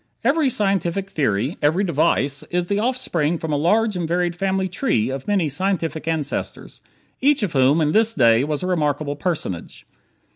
[0.23, 5.11] Every scientific theory, every device, is the offspring from a large and varied family tree
[5.11, 6.81] of many scientific ancestors,
[7.21, 9.85] each of whom in his day was a remarkable personage.